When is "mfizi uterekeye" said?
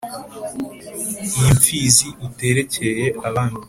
1.57-3.05